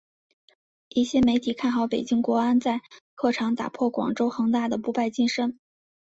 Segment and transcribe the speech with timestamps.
[0.89, 2.81] 一些媒体看好北京国安在
[3.13, 5.59] 客场打破广州恒大的不败金身。